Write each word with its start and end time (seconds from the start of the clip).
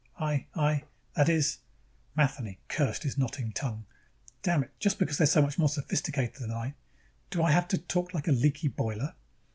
I, 0.19 0.47
I, 0.55 0.85
that 1.15 1.29
is" 1.29 1.59
Matheny 2.17 2.57
cursed 2.67 3.03
his 3.03 3.19
knotting 3.19 3.51
tongue. 3.51 3.85
_Damn 4.41 4.63
it, 4.63 4.71
just 4.79 4.97
because 4.97 5.19
they're 5.19 5.27
so 5.27 5.43
much 5.43 5.59
more 5.59 5.69
sophisticated 5.69 6.41
than 6.41 6.49
I, 6.51 6.73
do 7.29 7.43
I 7.43 7.51
have 7.51 7.67
to 7.67 7.77
talk 7.77 8.11
like 8.11 8.27
a 8.27 8.31
leaky 8.31 8.67
boiler? 8.69 9.13